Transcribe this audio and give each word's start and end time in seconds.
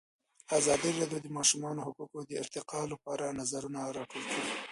ازادي 0.57 0.89
راډیو 0.99 1.19
د 1.21 1.23
د 1.25 1.27
ماشومانو 1.37 1.83
حقونه 1.87 2.21
د 2.27 2.31
ارتقا 2.41 2.79
لپاره 2.93 3.35
نظرونه 3.39 3.79
راټول 3.97 4.23
کړي. 4.31 4.51